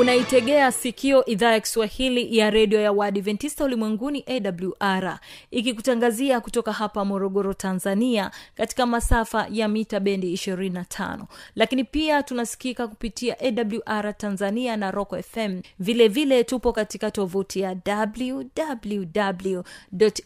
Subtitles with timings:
[0.00, 5.18] unaitegea sikio idhaa ya kiswahili ya redio ya waadventista ulimwenguni awr
[5.50, 11.18] ikikutangazia kutoka hapa morogoro tanzania katika masafa ya mita bendi 25
[11.54, 17.76] lakini pia tunasikika kupitia awr tanzania na rock fm vilevile vile tupo katika tovuti ya
[17.86, 19.60] www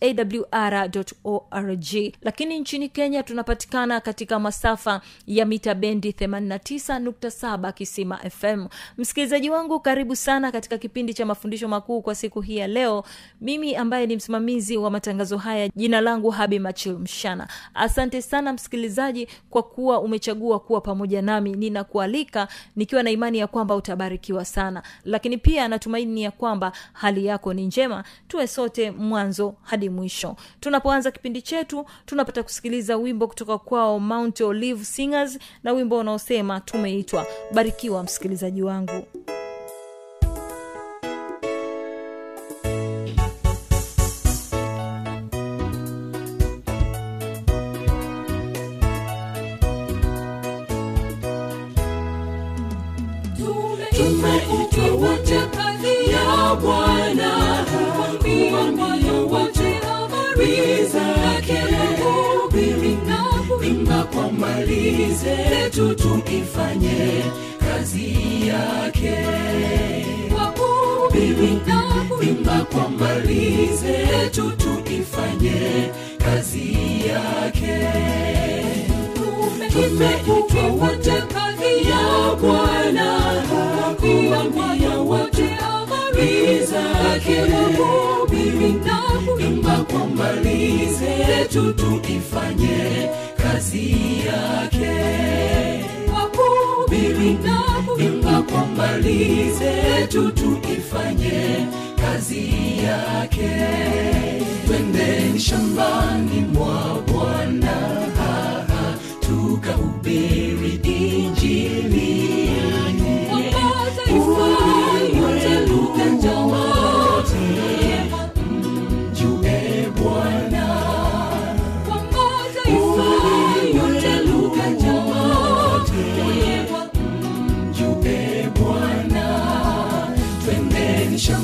[0.00, 0.90] awr
[1.24, 1.94] org.
[2.22, 8.66] Lakini nchini kenya tunapatikana katika masafa ya mita bendi 89.7 kisima fm
[8.98, 13.04] msikilizaji wangu karibu sana katika kipindi cha mafundisho makuu kwa siku hii ya leo.
[13.40, 17.48] Mimi ambaye ni msimamizi wa matangazo haya jina langu habi machil mshana.
[17.74, 21.52] Asante sana msikilizaji kwa kuwa umechagua kuwa pamoja nami.
[21.52, 24.82] Ninakualika nikiwa na imani ya kwamba utabarikiwa sana.
[25.04, 28.04] Lakini pia natumaini ya kwamba hali yako ni njema.
[28.28, 30.36] Tuwe sote mwanzo hadi mwisho.
[30.60, 37.26] Tunapoanza kipindi chetu tunapata kusikiliza wimbo kutoka kwao mount olive singers na wimbo unaosema tumeitwa.
[37.54, 39.06] Barikiwa msikilizaji wangu
[65.22, 67.22] zetu tuifanye
[67.60, 68.14] kazi
[68.48, 69.14] yake.
[72.22, 76.76] Imba kwa mali zetu tuifanye kazi
[77.08, 77.78] yake.
[79.72, 83.08] Tumeitwa wote kazi ya bwana.
[84.00, 87.40] Kuambia wote habari zake.
[87.76, 89.02] Hubiri na
[89.46, 93.08] imba kwa mali zetu tuifanye
[93.62, 93.94] kazi
[94.26, 94.94] yake.
[96.12, 97.58] Wahubiri na
[98.04, 101.66] imba kwa mbali zetu tuifanye
[102.00, 102.50] kazi
[102.84, 103.50] yake.
[104.66, 108.02] Twendeni shambani mwa bwana.
[109.20, 112.21] Tukahubiri injili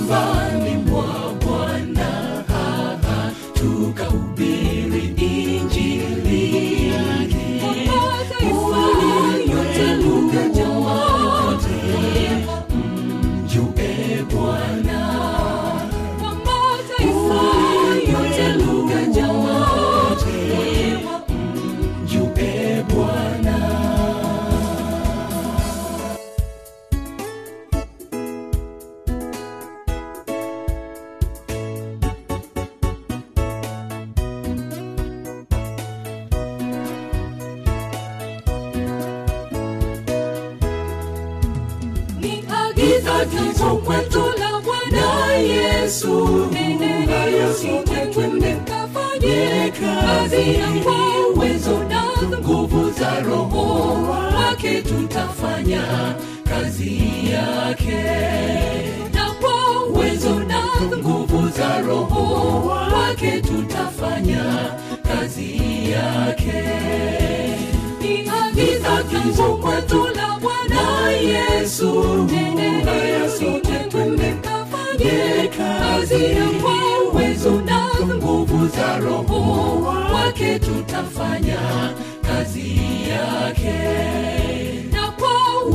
[0.09, 0.48] twendeni
[55.43, 56.15] tutafanya
[56.49, 56.99] kazi
[57.31, 58.03] yake.
[59.15, 60.63] Na kwa uwezo na
[60.97, 64.45] nguvu za roho wake tutafanya
[65.03, 65.57] kazi
[65.91, 66.63] yake.
[68.01, 68.31] Ni
[68.99, 72.27] agizo kwetu la bwana yesu.
[73.91, 79.83] Twende kafanye kazi ya kwa uwezo na nguvu za roho
[80.15, 81.59] wake tutafanya
[82.23, 82.77] kazi
[83.09, 84.48] yake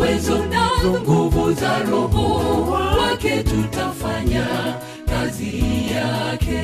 [0.04, 0.70] uwezo na
[1.00, 4.46] nguvu za roho wake tutafanya
[5.10, 5.64] kazi
[5.96, 6.62] yake.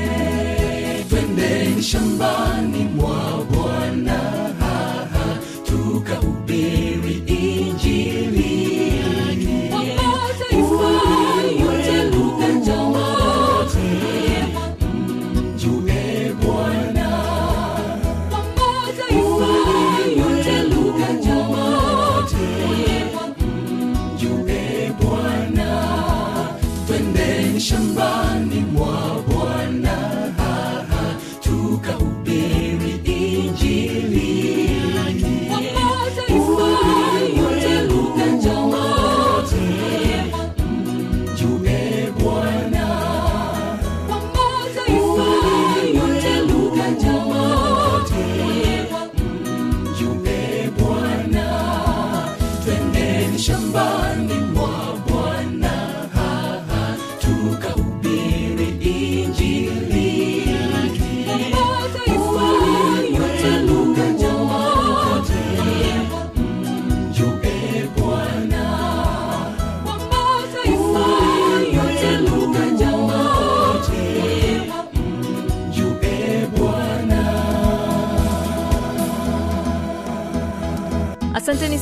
[1.09, 4.19] Twendeni shambani mwa bwana.
[5.65, 6.88] Tukaubiri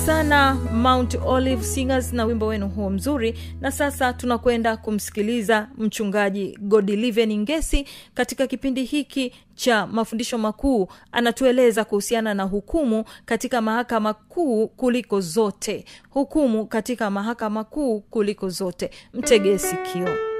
[0.07, 3.39] sana mount olive singers na wimbo wenu huo mzuri.
[3.62, 10.88] Na sasa tunakwenda kumsikiliza mchungaji godiliven ngesi katika kipindi hiki cha mafundisho makuu.
[11.12, 15.86] Anatueleza kuhusiana na hukumu katika mahakama kuu kuliko zote.
[16.09, 18.92] Hukumu katika mahakama kuu kuliko zote.
[19.13, 20.37] Mtegee sikio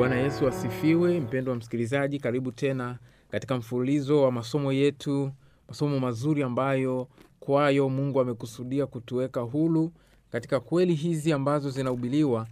[0.00, 1.20] bwana yesu asifiwe.
[1.20, 2.98] Mpendwa msikilizaji karibu tena
[3.30, 5.30] katika mfululizo wa masomo yetu
[5.68, 7.08] masomo mazuri ambayo
[7.40, 9.92] kwayo mungu amekusudia kutuweka hulu
[10.32, 12.46] katika kweli hizi ambazo zinahubiriwa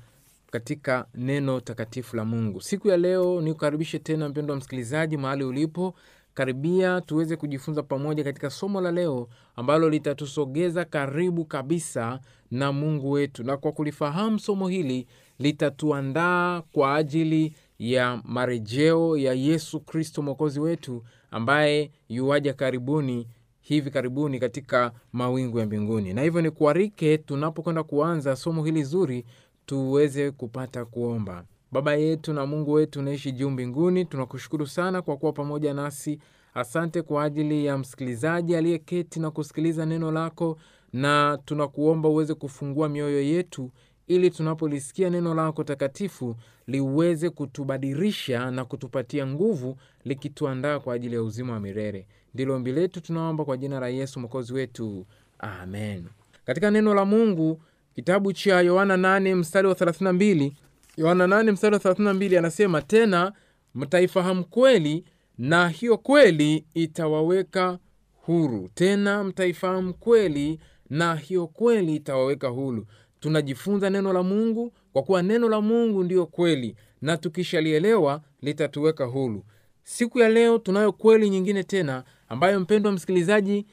[0.50, 2.60] katika neno takatifu la mungu.
[2.60, 5.94] Siku ya leo nikukaribishe tena mpendwa msikilizaji mahali ulipo.
[6.34, 12.20] Karibia tuweze kujifunza pamoja katika somo la leo ambalo litatusogeza karibu kabisa
[12.50, 13.44] na mungu wetu.
[13.44, 15.06] Na kwa kulifahamu somo hili
[15.38, 23.26] litatuandaa kwa ajili ya marejeo ya yesu kristo mwokozi wetu ambaye yuwaja karibuni
[23.60, 26.12] hivi karibuni katika mawingu ya mbinguni.
[26.14, 29.24] Na hivyo ni kuarike tunapokwenda kuanza somo hili zuri
[29.66, 31.44] tuweze kupata kuomba.
[31.72, 36.18] Baba yetu na mungu wetu unaishi juu mbinguni tunakushukuru sana kwa kuwa pamoja nasi.
[36.54, 40.58] Asante kwa ajili ya msikilizaji aliyeketi na kusikiliza neno lako
[40.92, 43.70] na tunakuomba uweze kufungua mioyo yetu
[44.08, 51.52] ili tunapolisikia neno lako takatifu liweze kutubadilisha na kutupatia nguvu likituandaa kwa ajili ya uzima
[51.52, 52.06] wa milele.
[52.34, 55.06] Ndilo ombi letu tunaomba kwa jina la yesu mwokozi wetu.
[55.38, 56.04] Amen.
[56.46, 57.62] Katika neno la mungu
[57.94, 60.52] kitabu cha yohana 8 mstari wa 32
[60.96, 63.32] yohana 8 mstari wa 32 anasema tena
[63.74, 65.04] mtaifahamu kweli
[65.38, 67.78] na hiyo kweli itawaweka
[68.14, 68.68] huru.
[68.74, 72.86] Tena mtaifahamu kweli na hiyo kweli itawaweka huru
[73.20, 79.44] tunajifunza neno la mungu kwa kuwa neno la mungu ndiyo kweli na tukishalielewa litatuweka huru.
[79.82, 83.66] Siku ya leo tunayo kweli nyingine tena ambayo mpendwa msikilizaji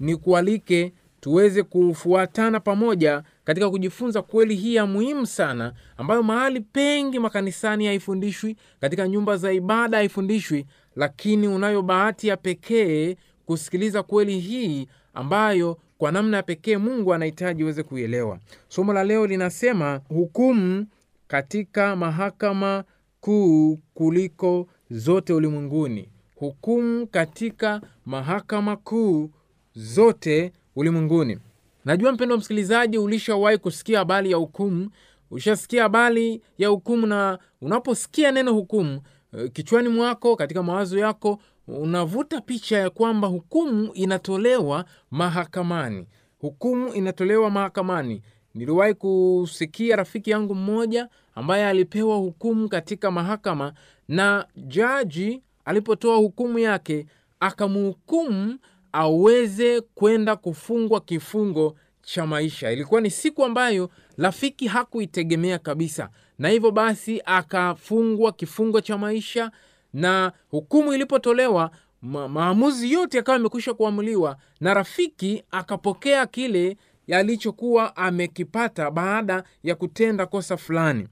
[0.00, 7.18] ni kualike tuweze kufuatana pamoja katika kujifunza kweli hii ya muhimu sana ambayo mahali pengi
[7.18, 10.66] makanisani haifundishwi katika nyumba za ibada haifundishwi
[10.96, 13.16] lakini unayo bahati ya pekee
[13.46, 18.38] kusikiliza kweli hii ambayo kwa namna pekee mungu anahitaji uweze kuielewa.
[18.68, 20.86] Somo la leo linasema hukumu
[21.28, 22.84] katika mahakama
[23.20, 26.08] kuu kuliko zote ulimwenguni.
[26.36, 29.30] Hukumu katika mahakama kuu
[29.74, 31.38] zote ulimwenguni.
[31.84, 34.90] Najua mpendo msikilizaji ulishawahi kusikia habari ya hukumu?
[35.30, 39.00] Ushasikia habari ya hukumu na unaposikia neno hukumu
[39.38, 41.38] eh, kichwani mwako katika mawazo yako
[41.78, 46.06] unavuta picha ya kwamba hukumu inatolewa mahakamani.
[46.40, 48.22] Hukumu inatolewa mahakamani.
[48.54, 53.72] Niliwahi kusikia rafiki yangu mmoja ambaye alipewa hukumu katika mahakama
[54.08, 57.06] na jaji alipotoa hukumu yake
[57.40, 58.58] akamhukumu
[58.92, 62.72] aweze kwenda kufungwa kifungo cha maisha.
[62.72, 66.08] Ilikuwa ni siku ambayo rafiki hakuitegemea kabisa.
[66.38, 69.50] Na hivyo basi akafungwa kifungo cha maisha
[69.92, 71.70] na hukumu ilipotolewa
[72.02, 76.76] ma- maamuzi yote yakawa yamekwisha kuamuliwa na rafiki akapokea kile
[77.12, 81.08] alichokuwa amekipata baada ya kutenda kosa fulani.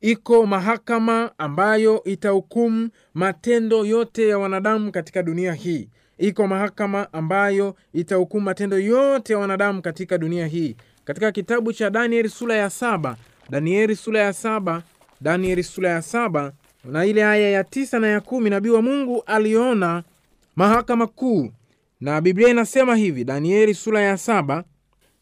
[0.00, 5.88] Iko mahakama ambayo itahukumu matendo yote ya wanadamu katika dunia hii.
[6.18, 10.76] Iko mahakama ambayo itahukumu matendo yote ya wanadamu katika dunia hii.
[11.04, 13.16] Katika kitabu cha danieli sura ya saba
[13.50, 14.82] danieli sura ya saba
[15.20, 16.52] danieli sura ya saba
[16.92, 20.02] na ile aya ya tisa na ya kumi nabii wa mungu aliona
[20.56, 21.50] mahakama kuu.
[22.00, 24.64] Na biblia inasema hivi danieli sura ya saba.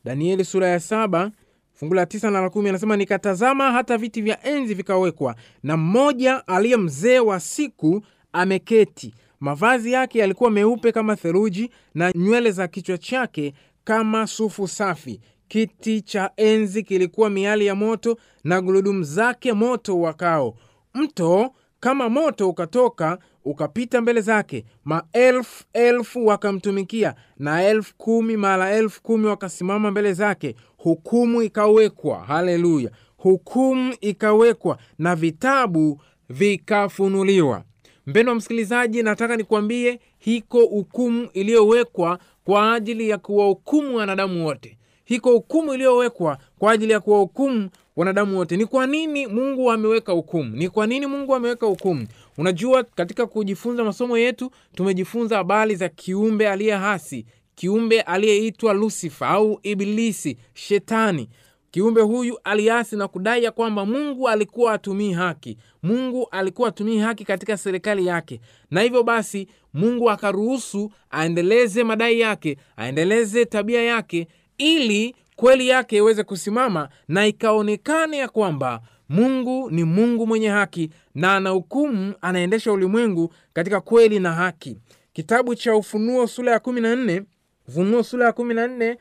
[0.05, 1.31] Danieli sura ya saba
[1.75, 6.47] fungu la tisa na la kumi anasema nikatazama hata viti vya enzi vikawekwa na mmoja
[6.49, 9.15] aliye mzee wa siku ameketi.
[9.41, 13.55] Mavazi yake yalikuwa meupe kama theluji na nywele za kichwa chake
[13.85, 15.21] kama sufu safi.
[15.49, 20.57] Kiti cha enzi kilikuwa miali ya moto na gurudumu zake moto wakao
[20.97, 21.51] mto
[21.81, 29.27] kama moto ukatoka ukapita mbele zake maelfu elfu wakamtumikia na elfu kumi mara elfu kumi
[29.27, 37.63] wakasimama mbele zake hukumu ikawekwa haleluya hukumu ikawekwa na vitabu vikafunuliwa.
[38.07, 44.79] Mpendo wa msikilizaji nataka nikuambie hiko hukumu iliyowekwa kwa ajili ya kuwahukumu wanadamu wote.
[45.05, 48.57] Hiko hukumu iliyowekwa kwa ajili ya kuwahukumu wanadamu wote.
[48.57, 50.57] Ni kwa nini mungu ameweka hukumu?
[50.57, 52.07] Ni kwa nini mungu ameweka hukumu?
[52.39, 59.61] Unajua katika kujifunza masomo yetu tumejifunza habari za kiumbe aliye hasi kiumbe aliyeitwa lusifa au
[59.63, 61.29] ibilisi shetani.
[61.71, 65.57] Kiumbe huyu aliasi na kudai ya kwamba mungu alikuwa atumii haki.
[65.83, 68.41] Mungu alikuwa atumii haki katika serikali yake.
[68.71, 74.27] Na hivyo basi mungu akaruhusu aendeleze madai yake aendeleze tabia yake
[74.59, 81.37] ili kweli yake iweze kusimama na ikaonekane ya kwamba mungu ni mungu mwenye haki na
[81.37, 84.79] ana hukumu anaendesha ulimwengu katika kweli na haki.
[85.13, 87.23] Kitabu cha ufunuo sura ya kumi na nne
[87.69, 88.99] ufunuo sura ya kumi na nne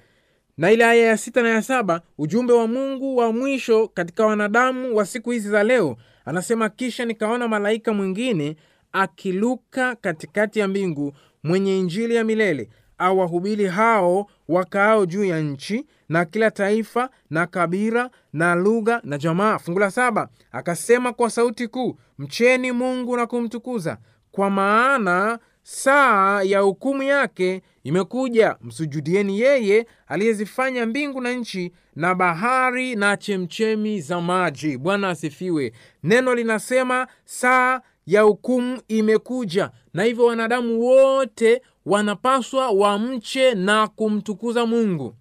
[0.57, 4.95] na ile aya ya sita na ya saba ujumbe wa mungu wa mwisho katika wanadamu
[4.95, 8.55] wa siku hizi za leo anasema kisha nikaona malaika mwingine
[8.91, 11.13] akiluka katikati ya mbingu
[11.43, 18.09] mwenye injili ya milele awahubiri hao wakaao juu ya nchi na kila taifa na kabila
[18.33, 19.59] na lugha na jamaa.
[19.59, 23.97] Fungu la saba akasema kwa sauti kuu mcheni mungu na kumtukuza.
[24.31, 28.55] Kwa maana saa ya hukumu yake imekuja.
[28.61, 34.77] Msujudieni yeye aliyezifanya mbingu na nchi na bahari na chemchemi za maji.
[34.77, 35.71] Bwana asifiwe.
[36.03, 39.71] Neno linasema saa ya hukumu imekuja.
[39.93, 45.15] Na hivyo wanadamu wote wanapaswa wamche na kumtukuza mungu.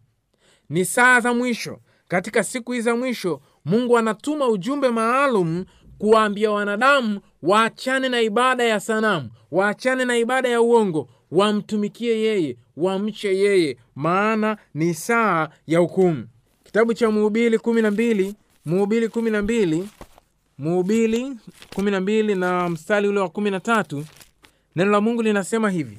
[0.69, 1.79] Ni saa za mwisho.
[2.09, 5.65] Katika siku hizi za mwisho mungu anatuma ujumbe maalum
[5.99, 13.37] kuwaambia wanadamu waachane na ibada ya sanamu waachane na ibada ya uongo wamtumikie yeye wamche
[13.39, 13.77] yeye.
[13.95, 16.27] Maana ni saa ya hukumu.
[16.65, 19.89] Kitabu cha muhubili kumi na mbili muhubili kumi na mbili
[20.59, 21.37] muhubili
[21.75, 24.05] kumi na mbili na mstari ule wa kumi na tatu
[24.77, 25.99] neno la mungu linasema hivi.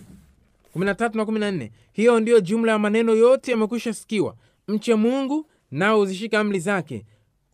[0.73, 4.35] kumi na tatu na kumi na nne hiyo ndiyo jumla ya maneno yote yamekwisha sikiwa.
[4.67, 7.05] Mche mungu nao uzishika amri zake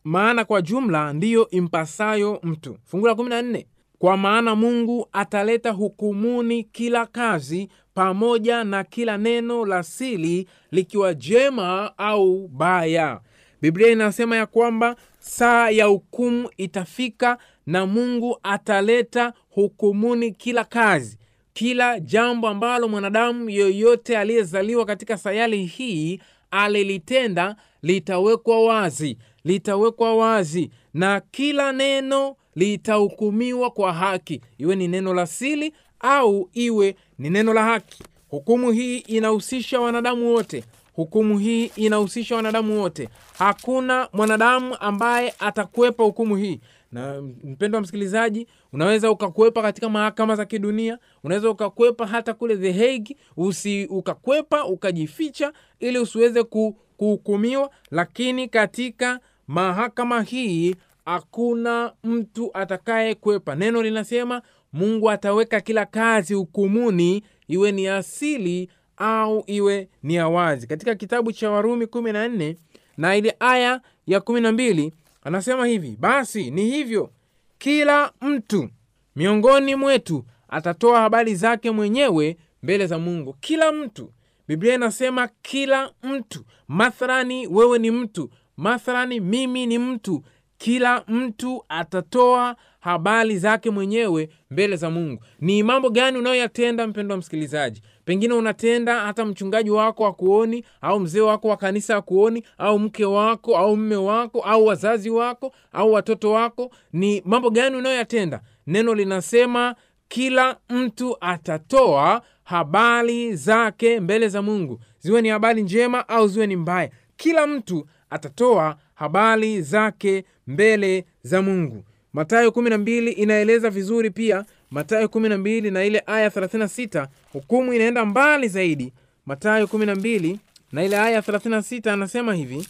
[0.04, 2.78] maana kwa jumla ndiyo impasayo mtu.
[2.84, 3.66] Fungu la kumi na nne
[3.98, 11.98] kwa maana mungu ataleta hukumuni kila kazi pamoja na kila neno la sili likiwa jema
[11.98, 13.20] au baya.
[13.60, 21.18] Biblia inasema ya kwamba saa ya hukumu itafika na mungu ataleta hukumuni kila kazi
[21.52, 31.20] kila jambo ambalo mwanadamu yoyote aliyezaliwa katika sayari hii alilitenda litawekwa wazi litawekwa wazi na
[31.30, 34.40] kila neno litahukumiwa kwa haki.
[34.58, 38.02] Iwe ni neno la sili au iwe ni neno la haki.
[38.28, 43.08] Hukumu hii inahusisha wanadamu wote hukumu hii inahusisha wanadamu wote.
[43.38, 46.60] Hakuna mwanadamu ambaye atakwepa hukumu hii.
[46.92, 52.72] Na mpendo wa msikilizaji unaweza ukakwepa katika mahakama za kidunia unaweza ukakwepa hata kule the
[52.72, 63.54] Hague usi ukakwepa ukajificha ili usiweze kuhukumiwa lakini katika mahakama hii hakuna mtu atakaye kwepa
[63.54, 70.66] neno linasema mungu ataweka kila kazi hukumuni iwe ni asili au iwe ni ya wazi
[70.66, 72.56] katika kitabu cha warumi kumi na nne
[72.96, 74.92] na ile aya ya kumi na mbili
[75.24, 77.10] anasema hivi basi ni hivyo
[77.58, 78.68] kila mtu
[79.16, 83.36] miongoni mwetu atatoa habari zake mwenyewe mbele za mungu.
[83.40, 84.12] Kila mtu.
[84.48, 86.44] Biblia inasema kila mtu.
[86.68, 90.22] Mathalani wewe ni mtu mathalani mimi ni mtu
[90.58, 95.24] kila mtu atatoa habari zake mwenyewe mbele za mungu.
[95.40, 97.82] Ni mambo gani unayoyatenda mpendo wa msikilizaji?
[98.04, 103.56] Pengine unatenda hata mchungaji wako akuoni au mzee wako wa kanisa akuoni au mke wako
[103.58, 106.70] au mme wako au wazazi wako au watoto wako.
[106.92, 108.40] Ni mambo gani unayoyatenda?
[108.66, 109.74] Neno linasema
[110.08, 114.80] kila mtu atatoa habari zake mbele za mungu.
[114.98, 116.90] Ziwe ni habari njema au ziwe ni mbaya.
[117.16, 124.44] Kila mtu atatoa habari zake mbele za mungu matayo kumi na mbili inaeleza vizuri pia.
[124.70, 128.92] Matayo kumi na ile aya 36 hukumu inaenda mbali zaidi.
[129.26, 130.38] Matayo kumi na mbili
[130.72, 132.66] na ile aya 36 anasema hivi.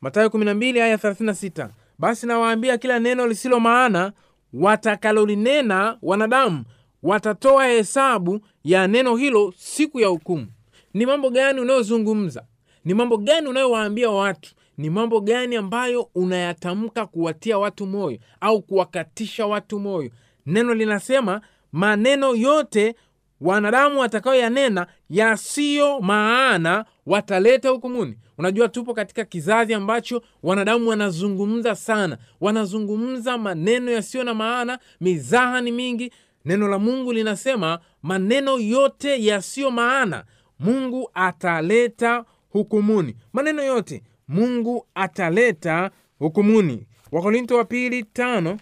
[0.00, 1.68] Matayo 12 aya 36
[1.98, 4.12] basi nawaambia kila neno lisilo maana
[4.52, 6.64] watakalolinena wanadamu
[7.02, 10.46] watatoa hesabu ya neno hilo siku ya hukumu.
[10.94, 12.44] Ni mambo gani unayozungumza?
[12.84, 19.46] Ni mambo gani unayowaambia watu ni mambo gani ambayo unayatamka kuwatia watu moyo au kuwakatisha
[19.46, 20.10] watu moyo?
[20.46, 21.40] Neno linasema
[21.72, 22.94] maneno yote
[23.40, 28.18] wanadamu watakayoyanena yasiyo maana wataleta hukumuni.
[28.38, 32.18] Unajua tupo katika kizazi ambacho wanadamu wanazungumza sana.
[32.40, 36.12] Wanazungumza maneno yasiyo na maana mizaha ni mingi.
[36.44, 40.24] Neno la mungu linasema maneno yote yasiyo maana
[40.58, 43.16] mungu ataleta hukumuni.
[43.32, 44.02] Maneno yote
[44.32, 46.86] mungu ataleta hukumuni.
[47.12, 48.58] Wakorinto wa pili tano.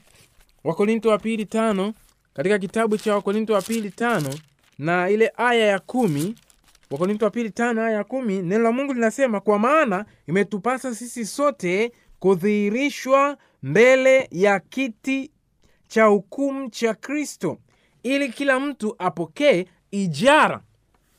[0.64, 1.94] Wakorinto wa pili tano.
[2.34, 4.34] Katika kitabu cha wakorinto wa pili tano
[4.78, 6.34] na ile aya ya kumi.
[6.90, 11.26] Wakorinto wa pili tano aya ya kumi neno la mungu linasema kwa maana imetupasa sisi
[11.26, 15.30] sote kudhihirishwa mbele ya kiti
[15.88, 17.58] cha hukumu cha kristo
[18.02, 20.60] ili kila mtu apokee ijara.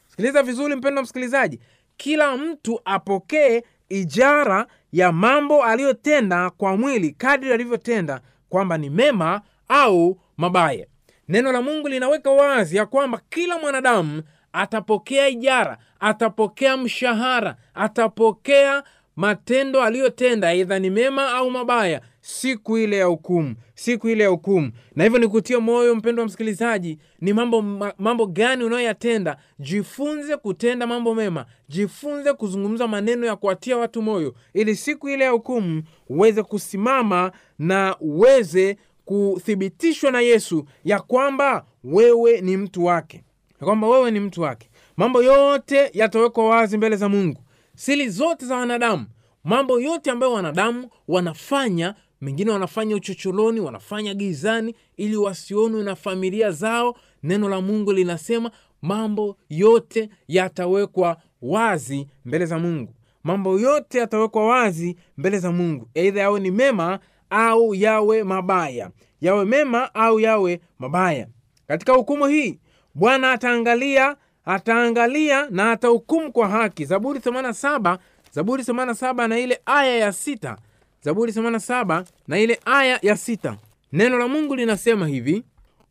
[0.08, 1.60] Sikiliza vizuri mpendo msikilizaji.
[1.98, 10.18] Kila mtu apokee ijara ya mambo aliyotenda kwa mwili kadri alivyotenda kwamba ni mema au
[10.38, 10.86] mabaya.
[11.28, 18.84] Neno la mungu linaweka wazi ya kwamba kila mwanadamu atapokea ijara atapokea mshahara atapokea
[19.16, 24.72] matendo aliyotenda aidha ni mema au mabaya siku ile ya hukumu siku ile ya hukumu.
[24.96, 27.62] Na hivyo nikutia moyo mpendo wa msikilizaji ni mambo,
[27.98, 29.38] mambo gani unayoyatenda?
[29.60, 35.32] Jifunze kutenda mambo mema jifunze kuzungumza maneno ya kuwatia watu moyo ili siku ile ya
[35.32, 43.24] hukumu uweze kusimama na uweze kuthibitishwa na yesu ya kwamba wewe ni mtu wake.
[43.62, 44.70] Ya kwamba wewe ni mtu wake.
[44.98, 47.44] Mambo yote yatawekwa wazi mbele za mungu.
[47.76, 49.06] Sili zote za wanadamu
[49.44, 56.96] mambo yote ambayo wanadamu wanafanya mengine wanafanya uchocholoni wanafanya gizani ili wasionwe na familia zao.
[57.24, 62.94] Neno la mungu linasema mambo yote yatawekwa wazi mbele za mungu.
[63.24, 65.90] Mambo yote yatawekwa wazi mbele za mungu.
[65.94, 68.92] Eidha yawe ni mema au yawe mabaya.
[69.22, 71.28] Yawe mema au yawe mabaya.
[71.68, 72.60] Katika hukumu hii
[72.96, 76.86] bwana ataangalia ataangalia na atahukumu kwa haki.
[76.86, 77.98] Zaburi 87
[78.32, 80.58] zaburi 87 na ile aya ya sita
[81.02, 83.58] zaburi 87 na ile aya ya sita.
[83.92, 85.44] Neno la mungu linasema hivi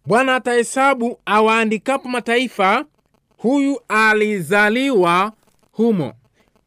[0.07, 2.85] bwana atahesabu awaandikapo mataifa
[3.39, 5.33] huyu alizaliwa
[5.73, 6.13] humo.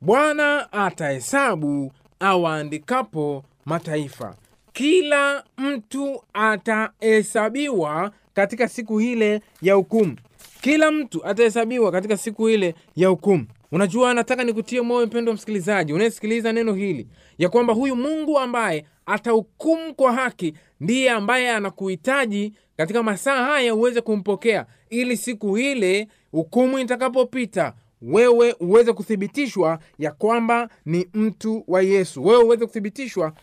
[0.01, 4.35] Bwana atahesabu awaandikapo mataifa.
[4.73, 10.15] Kila mtu atahesabiwa katika siku ile ya hukumu.
[10.61, 15.93] Kila mtu atahesabiwa katika siku ile ya hukumu unajua nataka nikutie moyo mpendo wa msikilizaji
[15.93, 17.07] unayesikiliza neno hili
[17.37, 24.01] ya kwamba huyu mungu ambaye atahukumu kwa haki ndiye ambaye anakuhitaji katika masaa haya uweze
[24.01, 32.25] kumpokea ili siku ile hukumu itakapopita wewe uweze kuthibitishwa ya kwamba ni mtu wa yesu.
[32.25, 33.33] Wewe uweze kuthibitishwa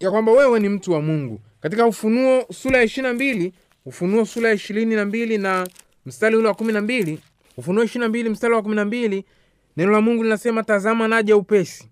[0.00, 1.40] ya kwamba wewe ni mtu wa mungu.
[1.60, 3.52] Katika ufunuo sura ya ishirina mbili
[3.86, 5.66] ufunuo sura ya ishirini na mbili na
[6.06, 7.18] mstari ule wa kumi na mbili
[7.56, 9.24] ufunuo ishirina mbili mstari wa kumi na mbili
[9.78, 11.90] neno la mungu linasema tazama naja upesi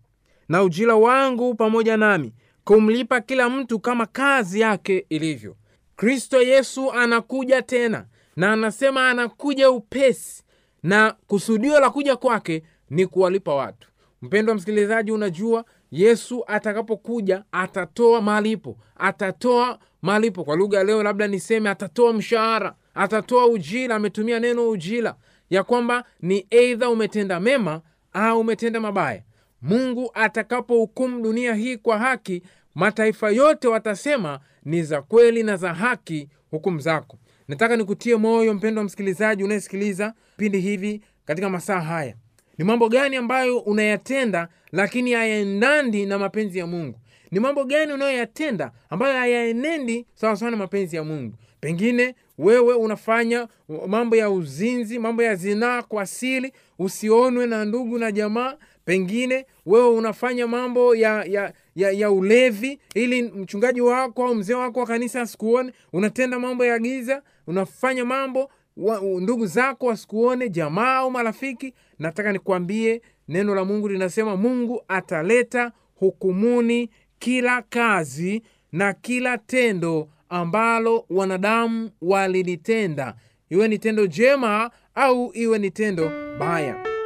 [0.49, 2.33] na ujira wangu pamoja nami
[2.65, 5.57] kumlipa kila mtu kama kazi yake ilivyo.
[5.97, 10.43] Kristo yesu anakuja tena na anasema anakuja upesi
[10.83, 13.89] na kusudio la kuja kwake ni kuwalipa watu.
[14.23, 20.45] Mpendwa msikilizaji unajua yesu atakapokuja atatoa malipo atatoa malipo.
[20.45, 25.15] Kwa lugha leo labda niseme atatoa mshahara atatoa ujira ametumia neno ujira
[25.51, 27.81] ya kwamba ni eidha umetenda mema
[28.13, 29.23] au umetenda mabaya.
[29.63, 32.43] Mungu atakapohukumu dunia hii kwa haki
[32.75, 37.19] mataifa yote watasema ni za kweli na za haki hukumu zako.
[37.49, 42.15] Nataka nikutie moyo mpendo wa msikilizaji unayesikiliza vipindi hivi katika masaa haya.
[42.59, 46.99] Ni mambo gani ambayo unayatenda lakini hayaendandi na mapenzi ya mungu?
[47.31, 51.35] Ni mambo gani unayoyatenda ambayo hayaenendi sawasawa na mapenzi ya mungu?
[51.61, 53.49] Pengine wewe unafanya
[53.87, 58.55] mambo ya uzinzi mambo ya zinaa kwa siri usionwe na ndugu na jamaa.
[58.85, 64.81] Pengine wewe unafanya mambo ya ya, ya, ya ulevi ili mchungaji wako au mzee wako
[64.81, 65.73] wa kanisa asikuone.
[65.93, 71.75] Unatenda mambo ya giza unafanya mambo wa, ndugu zako wasikuone jamaa au marafiki.
[71.99, 81.05] Nataka nikwambie neno la mungu linasema mungu ataleta hukumuni kila kazi na kila tendo ambalo
[81.11, 83.15] wanadamu walilitenda,
[83.51, 86.97] iwe ni tendo jema au iwe ni tendo baya.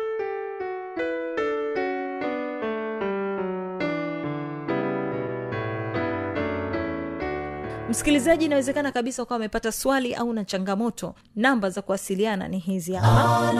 [7.90, 11.14] msikilizaji inawezekana kabisa ukawa amepata swali au na changamoto.
[11.36, 13.52] Namba za kuwasiliana ni hizi hapa.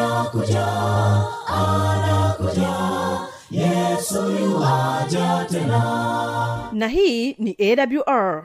[6.73, 8.45] Na hii ni awr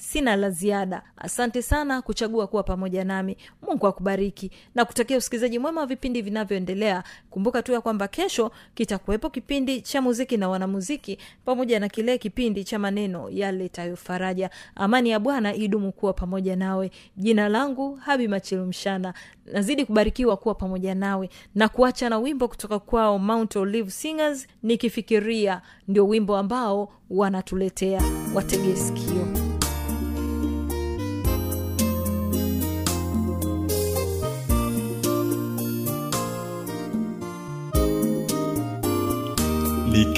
[0.00, 1.02] sina la ziada.
[1.16, 3.36] Asante sana kuchagua kuwa pamoja nami.
[3.62, 7.04] Mungu akubariki na kutakia usikilizaji mwema wa vipindi vinavyoendelea.
[7.30, 12.64] Kumbuka tu ya kwamba kesho kitakuwepo kipindi cha muziki na wanamuziki pamoja na kile kipindi
[12.64, 14.50] cha maneno yaletayo faraja.
[14.74, 16.90] Amani ya bwana idumu kuwa pamoja nawe.
[17.16, 19.14] Jina langu habi Machilumshana,
[19.52, 25.62] nazidi kubarikiwa kuwa pamoja nawe na kuacha na wimbo kutoka kwao mount olive singers nikifikiria.
[25.88, 28.02] Ndio wimbo ambao wanatuletea.
[28.34, 28.76] Watege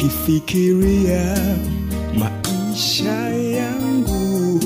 [0.03, 1.37] nikifikiria
[2.19, 4.61] maisha yangu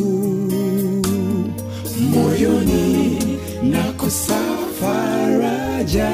[2.10, 3.18] moyoni
[3.62, 4.38] nakosa
[4.80, 6.10] faraja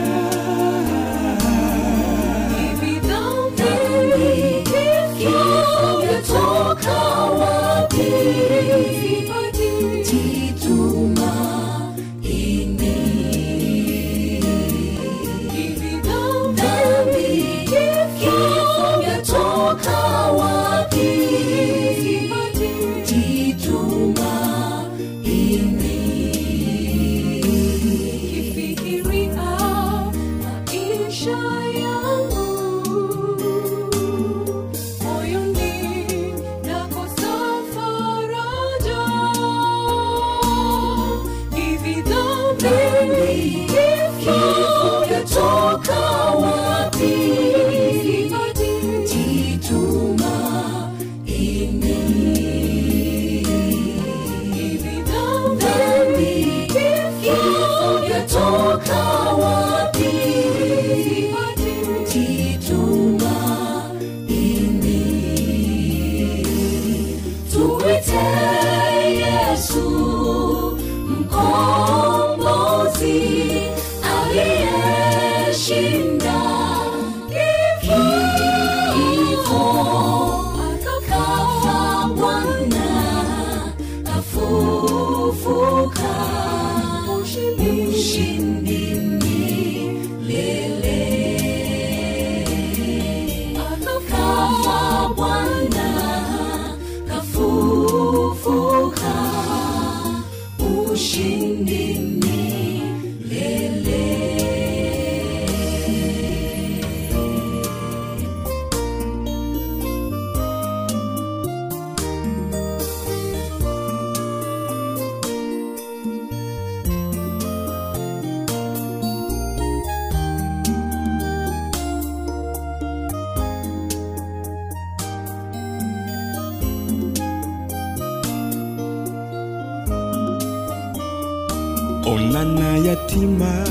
[133.22, 133.62] Lima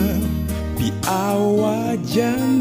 [1.04, 2.61] awal awajan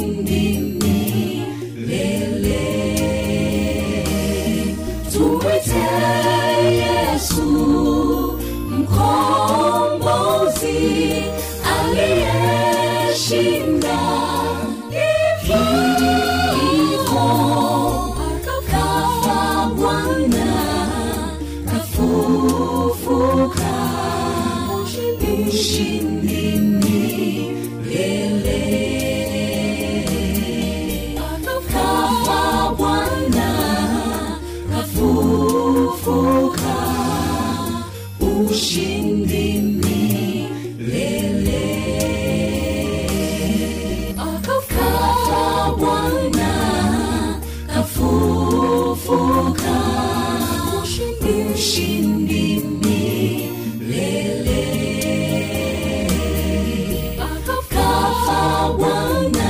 [36.11, 36.75] kutoka
[38.19, 39.47] ushindi
[39.81, 41.65] milele.
[44.17, 45.43] Akafata
[45.79, 46.51] bwana
[47.73, 49.75] kafufuka.
[50.83, 52.45] Ushindi
[52.81, 54.63] milele.
[57.31, 58.39] Akafata
[58.77, 59.49] bwana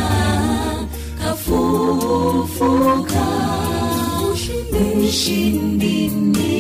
[1.24, 3.26] kafufuka.
[5.04, 6.51] Ushindi milele.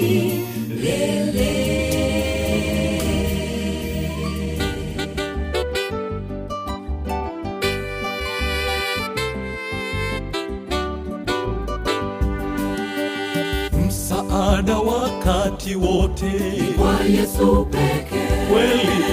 [16.21, 18.45] Wote kwa Yesu pekee.
[18.51, 19.03] Kweli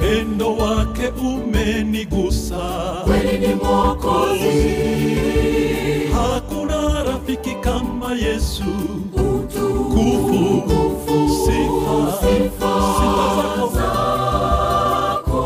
[0.00, 2.60] pendo wake umenigusa.
[3.04, 4.76] Kweli ni mwokozi.
[6.12, 8.64] Hakuna rafiki kama yesu.
[9.12, 12.18] Utukufu kufu sifa.
[12.20, 12.74] sifa
[13.74, 13.76] zako.
[13.76, 15.40] Zako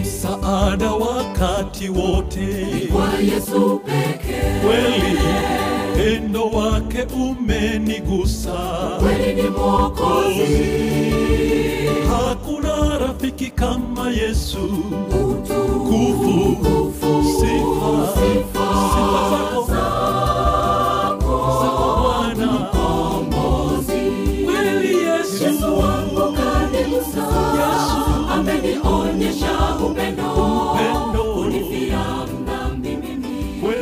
[0.00, 2.66] msaada wakati wote.
[2.92, 4.60] Kwa Yesu pekee.
[4.66, 5.18] Kweli
[6.40, 8.52] upendo wake umenigusa,
[9.00, 11.12] kweli ni Mwokozi.
[12.10, 14.58] Hakuna rafiki kama Yesu,
[15.76, 16.92] nguvu,
[17.40, 18.68] sifa, sifa
[19.68, 19.80] zako.
[27.56, 28.00] Yesu.
[28.32, 30.39] Amenionyesha upendo.